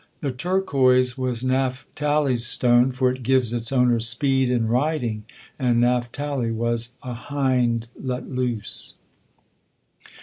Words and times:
The 0.21 0.31
turquoise 0.31 1.15
was 1.15 1.43
Naphtali's 1.43 2.47
stone, 2.47 2.91
for 2.91 3.11
it 3.11 3.21
gives 3.21 3.53
its 3.53 3.71
owner 3.71 3.99
speed 3.99 4.49
in 4.49 4.67
riding, 4.67 5.25
and 5.59 5.79
Naphtali 5.79 6.49
was 6.49 6.89
"a 7.03 7.13
hind 7.13 7.85
let 7.95 8.27
loose." 8.27 8.95